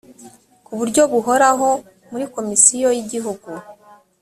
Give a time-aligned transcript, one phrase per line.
[0.65, 1.69] ku buryo buhoraho
[2.09, 3.49] muri komisiyo y igihugu